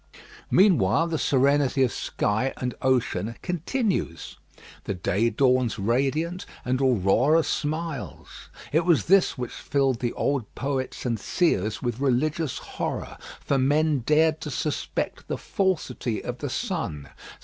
[0.49, 4.39] Meanwhile the serenity of sky and ocean continues.
[4.85, 8.49] The day dawns radiant, and Aurora smiles.
[8.71, 13.99] It was this which filled the old poets and seers with religious horror; for men
[13.99, 17.09] dared to suspect the falsity of the sun.